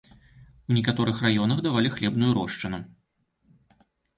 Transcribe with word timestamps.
У 0.69 0.77
некаторых 0.77 1.19
раёнах 1.27 1.57
дадавалі 1.61 1.93
хлебную 1.99 2.31
рошчыну. 2.41 2.83